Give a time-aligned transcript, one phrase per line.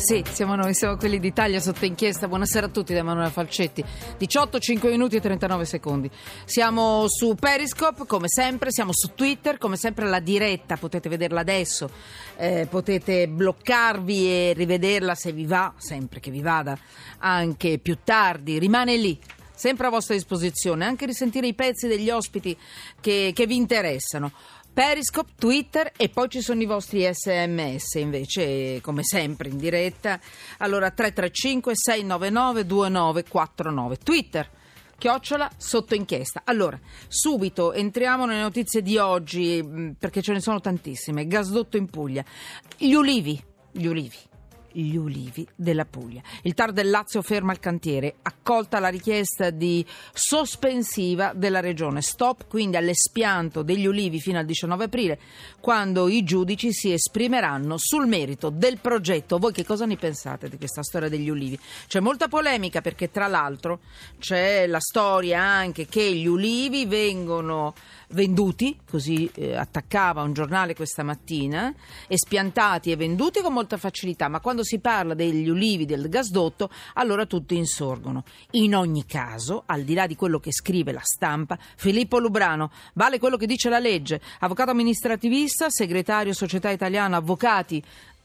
[0.00, 2.26] Sì, siamo noi, siamo quelli d'Italia sotto inchiesta.
[2.26, 3.84] Buonasera a tutti da Emanuele Falcetti.
[4.16, 6.10] 18, 5 minuti e 39 secondi.
[6.46, 11.90] Siamo su Periscope, come sempre, siamo su Twitter, come sempre la diretta, potete vederla adesso,
[12.36, 16.78] eh, potete bloccarvi e rivederla se vi va, sempre che vi vada,
[17.18, 18.58] anche più tardi.
[18.58, 19.20] Rimane lì,
[19.54, 22.56] sempre a vostra disposizione, anche risentire i pezzi degli ospiti
[23.02, 24.32] che, che vi interessano.
[24.72, 30.20] Periscope, Twitter e poi ci sono i vostri sms invece come sempre in diretta.
[30.58, 33.96] Allora 335 699 2949.
[33.96, 34.50] Twitter
[34.96, 36.42] chiocciola sotto inchiesta.
[36.44, 41.26] Allora, subito entriamo nelle notizie di oggi perché ce ne sono tantissime.
[41.26, 42.24] Gasdotto in Puglia.
[42.76, 44.28] Gli ulivi, gli ulivi
[44.72, 46.22] gli ulivi della Puglia.
[46.42, 52.02] Il TAR del Lazio ferma il cantiere, accolta la richiesta di sospensiva della regione.
[52.02, 55.18] Stop quindi all'espianto degli ulivi fino al 19 aprile,
[55.60, 59.38] quando i giudici si esprimeranno sul merito del progetto.
[59.38, 61.58] Voi che cosa ne pensate di questa storia degli ulivi?
[61.86, 63.80] C'è molta polemica perché tra l'altro
[64.18, 67.74] c'è la storia anche che gli ulivi vengono
[68.12, 71.72] venduti, così eh, attaccava un giornale questa mattina,
[72.06, 77.26] espiantati e venduti con molta facilità, ma quando si parla degli ulivi del gasdotto, allora
[77.26, 78.24] tutti insorgono.
[78.52, 83.18] In ogni caso, al di là di quello che scrive la stampa, Filippo Lubrano vale
[83.18, 87.82] quello che dice la legge, avvocato amministrativista, segretario Società Italiana Avvocati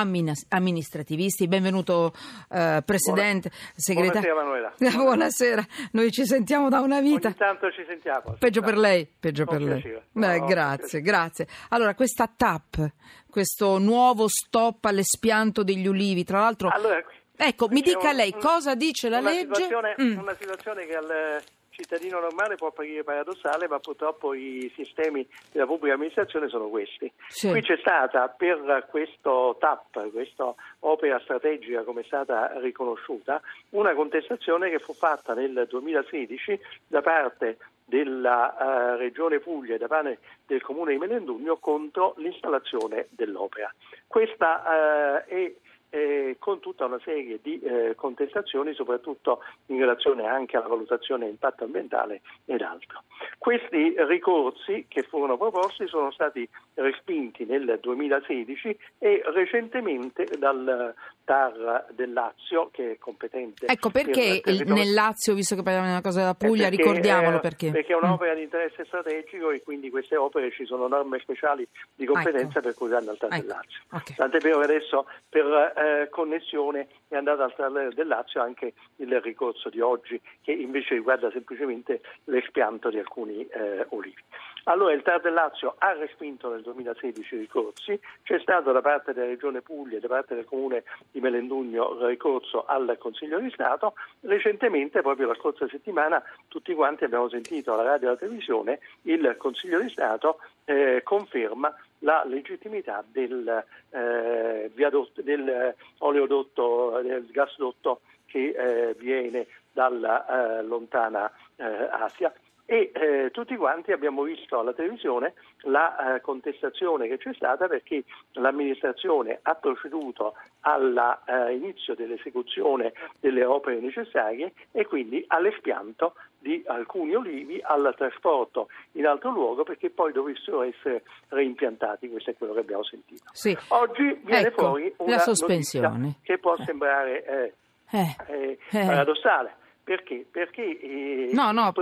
[0.00, 1.48] amministrativisti.
[1.48, 2.12] Benvenuto
[2.50, 4.32] eh, Presidente, Buona, Segretario.
[4.32, 4.72] Buonasera Manuela.
[5.04, 7.28] Buonasera, noi ci sentiamo da una vita.
[7.28, 8.36] Ogni tanto ci sentiamo.
[8.38, 10.00] Peggio per lei, peggio per lei.
[10.12, 11.46] Beh, no, grazie, grazie.
[11.70, 12.92] Allora, questa TAP,
[13.28, 16.68] questo nuovo stop all'espianto degli ulivi, tra l'altro...
[16.68, 17.02] Allora,
[17.36, 19.62] ecco, mi dica un, lei cosa dice la una legge?
[19.62, 20.18] Situazione, mm.
[20.18, 21.42] Una situazione che al
[21.78, 27.10] cittadino normale può apparire paradossale, ma purtroppo i sistemi della pubblica amministrazione sono questi.
[27.28, 27.50] Sì.
[27.50, 34.70] Qui c'è stata per questo TAP, questa opera strategica come è stata riconosciuta, una contestazione
[34.70, 40.60] che fu fatta nel 2016 da parte della uh, Regione Puglia e da parte del
[40.60, 43.72] Comune di Melendugno contro l'installazione dell'opera.
[44.06, 45.52] Questa uh, è
[45.90, 51.64] eh, con tutta una serie di eh, contestazioni, soprattutto in relazione anche alla valutazione impatto
[51.64, 53.02] ambientale ed altro.
[53.38, 60.94] Questi ricorsi che furono proposti sono stati respinti nel 2016 e recentemente dal
[61.24, 63.66] TAR del Lazio che è competente.
[63.66, 67.40] Ecco perché per nel Lazio, visto che parliamo di una cosa della Puglia, perché, ricordiamolo
[67.40, 67.70] perché.
[67.70, 68.36] Perché è un'opera mm.
[68.36, 72.68] di interesse strategico e quindi queste opere ci sono norme speciali di competenza ecco.
[72.68, 73.40] per cui vanno al TAR ecco.
[73.40, 73.80] del Lazio.
[73.90, 74.16] Okay.
[74.16, 79.20] Tant'è vero che adesso per eh, connessione è andato al TAR del Lazio anche il
[79.20, 84.22] ricorso di oggi che invece riguarda semplicemente l'espianto di alcuni eh, olivi.
[84.68, 89.14] Allora il TAR del Lazio ha respinto nel 2016 i ricorsi, c'è stato da parte
[89.14, 93.94] della Regione Puglia e da parte del Comune di Melendugno ricorso al Consiglio di Stato,
[94.20, 99.36] recentemente, proprio la scorsa settimana, tutti quanti abbiamo sentito alla radio e alla televisione, il
[99.38, 108.50] Consiglio di Stato eh, conferma la legittimità del, eh, viadotto, del oleodotto, del gasdotto che
[108.50, 112.30] eh, viene dalla eh, lontana eh, Asia
[112.70, 118.04] e eh, tutti quanti abbiamo visto alla televisione la eh, contestazione che c'è stata perché
[118.32, 127.58] l'amministrazione ha proceduto all'inizio eh, dell'esecuzione delle opere necessarie e quindi all'espianto di alcuni olivi
[127.62, 132.84] al trasporto in altro luogo perché poi dovessero essere reimpiantati, questo è quello che abbiamo
[132.84, 133.30] sentito.
[133.32, 133.56] Sì.
[133.68, 136.16] Oggi viene ecco, fuori una sospensione.
[136.22, 137.54] che può sembrare eh,
[137.92, 139.56] eh, eh, paradossale
[139.88, 140.26] perché?
[140.30, 141.72] Perché eh, no, no,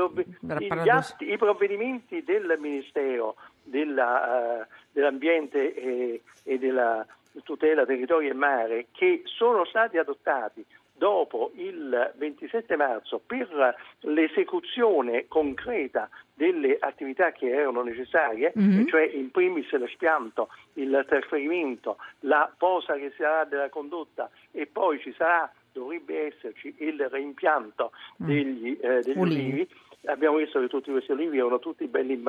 [0.60, 3.34] i, atti, i, provvedimenti del Ministero
[3.64, 7.04] della, uh, dell'Ambiente e, e della
[7.42, 16.08] tutela territorio e mare che sono stati adottati dopo il 27 marzo per l'esecuzione concreta
[16.32, 18.86] delle attività che erano necessarie, mm-hmm.
[18.86, 25.12] cioè in primis l'espianto, il trasferimento, la posa che sarà della condotta e poi ci
[25.18, 27.92] sarà dovrebbe esserci il reimpianto
[28.22, 28.26] mm.
[28.26, 29.68] degli, eh, degli olivi.
[30.06, 32.22] Abbiamo visto che tutti questi olivi erano tutti belli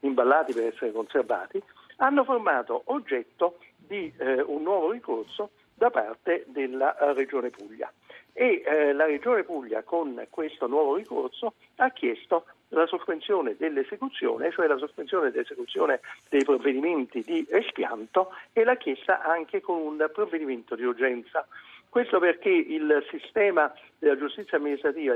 [0.00, 1.60] imballati per essere conservati,
[1.96, 7.92] hanno formato oggetto di eh, un nuovo ricorso da parte della eh, Regione Puglia.
[8.32, 14.66] E eh, la Regione Puglia con questo nuovo ricorso ha chiesto la sospensione dell'esecuzione, cioè
[14.66, 20.84] la sospensione dell'esecuzione dei provvedimenti di espianto e l'ha chiesta anche con un provvedimento di
[20.84, 21.46] urgenza.
[21.94, 25.14] Questo perché il sistema della giustizia amministrativa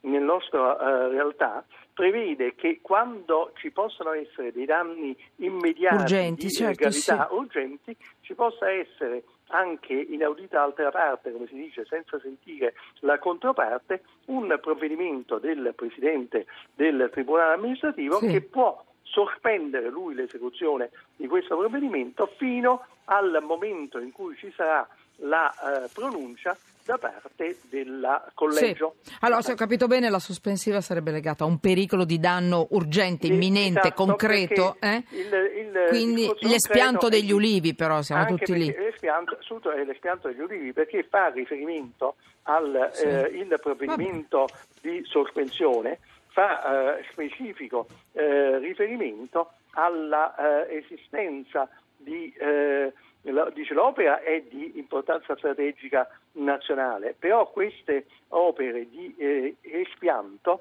[0.00, 1.64] nella nostra uh, realtà
[1.94, 7.34] prevede che quando ci possano essere dei danni immediati urgenti, di certo, gravità sì.
[7.36, 14.02] urgenti, ci possa essere anche inaudita altra parte, come si dice, senza sentire la controparte,
[14.24, 18.26] un provvedimento del Presidente del Tribunale amministrativo sì.
[18.26, 24.88] che può sospendere lui l'esecuzione di questo provvedimento fino al momento in cui ci sarà
[25.16, 28.94] la eh, pronuncia da parte del collegio.
[29.02, 29.12] Sì.
[29.20, 33.26] Allora, se ho capito bene, la sospensiva sarebbe legata a un pericolo di danno urgente,
[33.26, 34.76] imminente, esatto, concreto.
[34.80, 35.02] Eh?
[35.10, 38.66] Il, il, Quindi l'espianto degli ulivi, però, siamo tutti lì.
[38.72, 39.36] L'espianto,
[39.72, 42.14] è l'espianto degli ulivi perché fa riferimento
[42.44, 43.04] al sì.
[43.04, 44.52] eh, provvedimento Vabbè.
[44.80, 45.98] di sospensione,
[46.28, 52.92] fa eh, specifico eh, riferimento alla eh, esistenza di eh,
[53.54, 60.60] dice l'opera è di importanza strategica nazionale, però queste opere di eh, espianto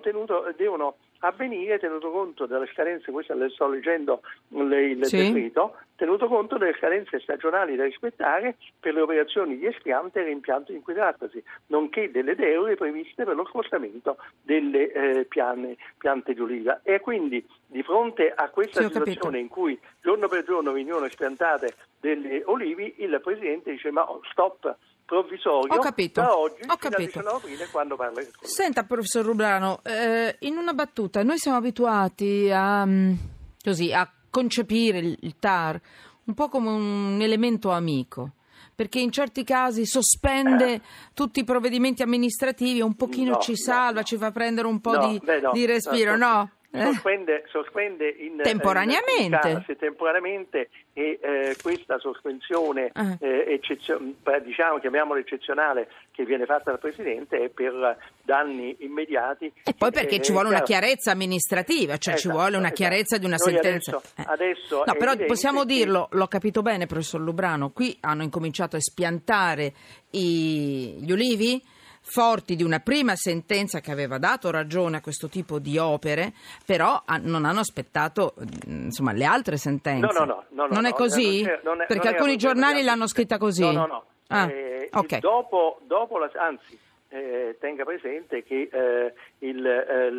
[0.00, 0.96] tenuto, devono
[1.26, 5.16] avvenire tenuto conto delle scadenze, questo le sto leggendo il sì.
[5.16, 10.72] decreto, tenuto conto delle scadenze stagionali da rispettare per le operazioni di espiante e rimpianto
[10.72, 16.40] in cui trattasi, nonché delle deroghe previste per lo spostamento delle eh, piane, piante di
[16.40, 16.80] oliva.
[16.82, 21.74] E quindi di fronte a questa sì, situazione in cui giorno per giorno venivano espiantate
[22.00, 26.20] delle olivi, il Presidente dice ma stop, provvisorio Ho capito.
[26.20, 27.20] da oggi Ho capito.
[27.20, 32.50] 19 aprile quando parla il Senta professor Rubrano, eh, in una battuta, noi siamo abituati
[32.52, 33.14] a, mm,
[33.62, 35.80] così, a concepire il, il TAR
[36.24, 38.32] un po' come un elemento amico
[38.74, 40.80] perché in certi casi sospende eh.
[41.14, 44.96] tutti i provvedimenti amministrativi, un pochino no, ci salva, no, ci fa prendere un po'
[44.96, 46.50] no, di, beh, di, respiro, no?
[46.74, 46.82] Eh.
[46.86, 49.22] Sospende, sospende in, temporaneamente.
[49.22, 53.16] In casi, temporaneamente e eh, questa sospensione, ah.
[53.20, 54.00] eh, eccezio-
[54.42, 59.52] diciamo, chiamiamola eccezionale, che viene fatta dal Presidente è per danni immediati.
[59.62, 62.74] E poi perché eh, ci vuole una chiarezza amministrativa, cioè esatto, ci vuole una esatto.
[62.74, 63.96] chiarezza di una Noi sentenza.
[63.96, 64.24] Adesso, eh.
[64.26, 69.72] adesso no, però possiamo dirlo, l'ho capito bene, professor Lubrano, qui hanno incominciato a spiantare
[70.10, 71.62] i, gli ulivi
[72.06, 76.32] forti di una prima sentenza che aveva dato ragione a questo tipo di opere,
[76.64, 78.34] però non hanno aspettato
[78.66, 80.06] insomma, le altre sentenze.
[80.06, 80.44] No, no, no.
[80.50, 81.42] no non no, è così?
[81.42, 83.62] Non è, non è, Perché alcuni giornali l'hanno scritta così.
[83.62, 84.04] No, no, no.
[84.28, 85.20] Ah, eh, okay.
[85.20, 86.78] dopo, dopo la, anzi,
[87.08, 89.14] eh, tenga presente che eh,
[89.44, 90.10] il, eh,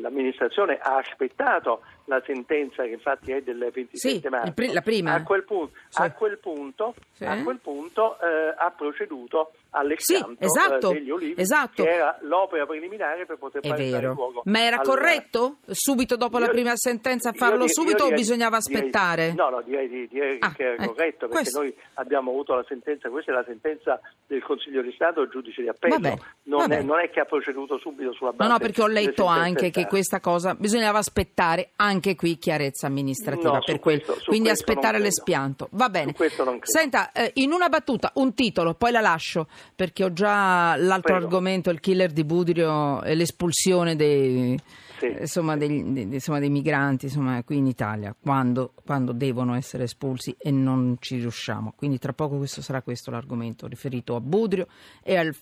[0.00, 4.52] l'amministrazione ha aspettato la sentenza che infatti è del 27 sì, marzo.
[4.52, 5.14] Pri- la prima.
[5.14, 6.02] A quel, pu- sì.
[6.02, 7.24] a quel punto, sì.
[7.24, 11.82] a quel punto eh, ha proceduto all'escanto sì, esatto, eh, degli olivi, esatto.
[11.82, 14.42] che era l'opera preliminare per poter fare il luogo.
[14.44, 14.86] Ma era al...
[14.86, 19.30] corretto subito dopo io, la prima sentenza farlo io, subito direi, o bisognava aspettare?
[19.30, 21.60] Direi, no, no, direi, direi ah, che era eh, corretto perché questo.
[21.60, 25.68] noi abbiamo avuto la sentenza, questa è la sentenza del Consiglio di Stato, giudice di
[25.68, 26.14] appello, vabbè,
[26.44, 26.78] non, vabbè.
[26.78, 28.45] È, non, È, che ha proceduto subito sulla base.
[28.46, 33.52] No, no, perché ho letto anche che questa cosa bisognava aspettare anche qui chiarezza amministrativa
[33.52, 35.68] no, per questo, quindi aspettare l'espianto.
[35.72, 36.14] Va bene.
[36.62, 41.24] Senta, eh, in una battuta, un titolo, poi la lascio perché ho già l'altro Prego.
[41.24, 44.58] argomento, il killer di Budrio e l'espulsione dei,
[44.98, 45.14] sì.
[45.20, 50.34] Insomma, dei, dei, insomma, dei, migranti insomma, qui in Italia quando, quando, devono essere espulsi
[50.38, 51.74] e non ci riusciamo.
[51.76, 54.66] Quindi tra poco questo sarà questo l'argomento riferito a Budrio
[55.02, 55.34] e al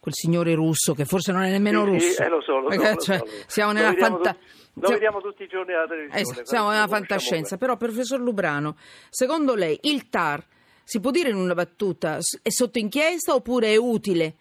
[0.00, 2.12] quel signore russo che forse non è nemmeno sì, russo.
[2.12, 3.32] Sì, eh, lo so, lo so, cioè, lo so.
[3.46, 4.38] Siamo nella fantasia.
[4.74, 6.40] Lo cioè, vediamo tutti i giorni alla televisione.
[6.40, 7.56] Eh, siamo nella fantascienza.
[7.58, 8.76] Però, professor Lubrano,
[9.10, 10.42] secondo lei il TAR
[10.84, 14.34] si può dire in una battuta è sotto inchiesta oppure è utile?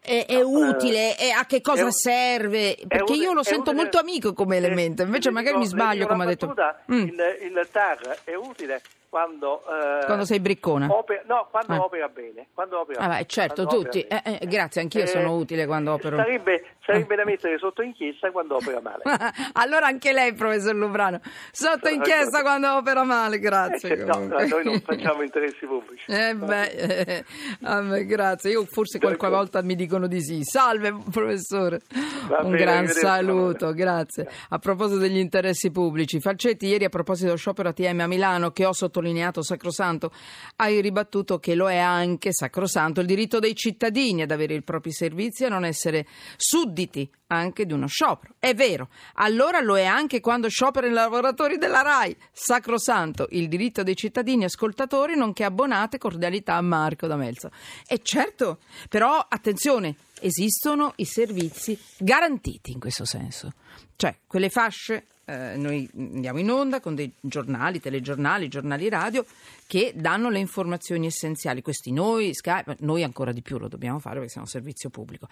[0.00, 1.18] È, è no, utile?
[1.18, 2.76] Eh, a che cosa serve?
[2.86, 6.26] Perché io lo sento utile, molto amico come elemento, invece magari mi sbaglio come ha
[6.26, 6.54] detto.
[6.92, 7.06] Mm.
[7.06, 8.80] Il, il TAR è utile
[9.14, 10.88] quando, eh, quando sei briccona?
[10.90, 11.84] Opera, no, quando ah.
[11.84, 12.48] opera bene.
[12.52, 14.00] Quando opera ah, beh, certo, tutti.
[14.00, 16.16] Eh, eh, grazie, anch'io sono utile quando opero.
[16.16, 19.04] Sarebbe, sarebbe da mettere sotto inchiesta quando opera male.
[19.54, 21.20] allora anche lei, professor Lubrano,
[21.52, 23.92] sotto inchiesta quando opera male, grazie.
[23.92, 26.10] Eh, no, no, noi non facciamo interessi pubblici.
[26.10, 27.24] Eh beh,
[27.60, 28.50] vabbè, grazie.
[28.50, 30.42] Io forse qualche volta mi dicono di sì.
[30.42, 31.82] Salve, professore.
[32.26, 34.28] Va Un bene, gran saluto, grazie.
[34.48, 38.64] A proposito degli interessi pubblici, Falcetti ieri a proposito dello sciopero ATM a Milano che
[38.64, 40.10] ho sottolineato sottolineato sacrosanto,
[40.56, 44.92] hai ribattuto che lo è anche sacrosanto il diritto dei cittadini ad avere i propri
[44.92, 46.06] servizi e non essere
[46.36, 48.34] sudditi anche di uno sciopero.
[48.38, 52.16] È vero, allora lo è anche quando scioperano i lavoratori della RAI.
[52.32, 57.50] Sacrosanto il diritto dei cittadini ascoltatori nonché abbonate cordialità a Marco D'Amelzo.
[57.86, 58.58] E certo,
[58.88, 63.52] però attenzione, esistono i servizi garantiti in questo senso.
[63.96, 69.24] Cioè, quelle fasce eh, noi andiamo in onda con dei giornali, telegiornali, giornali radio
[69.66, 71.62] che danno le informazioni essenziali.
[71.62, 75.22] Questi noi, Skype, noi ancora di più lo dobbiamo fare perché siamo un servizio pubblico.